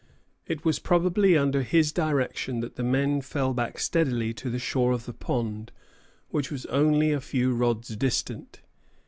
It 0.47 0.65
was 0.65 0.79
probably 0.79 1.37
under 1.37 1.61
his 1.61 1.91
direction 1.91 2.59
that 2.61 2.75
the 2.75 2.81
men 2.81 3.21
fell 3.21 3.53
back 3.53 3.77
steadily 3.77 4.33
to 4.33 4.49
the 4.49 4.57
shore 4.57 4.93
of 4.93 5.05
the 5.05 5.13
pond, 5.13 5.71
which 6.29 6.49
was 6.49 6.65
only 6.65 7.11
a 7.11 7.21
few 7.21 7.53
rods 7.53 7.95
distant. 7.95 8.61